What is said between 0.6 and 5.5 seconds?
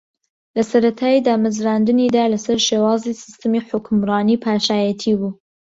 سەرەتای دامەزراندنییدا لەسەر شێوازی سیستمی حوکمڕانی پاشایەتی بوو